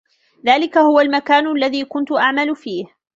ذلك 0.45 0.77
هو 0.77 0.99
المكان 0.99 1.47
الذي 1.47 1.85
كنت 1.85 2.11
أعمل 2.11 2.55
فيه. 2.55 2.85